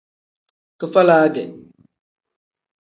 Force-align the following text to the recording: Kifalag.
Kifalag. 0.79 1.35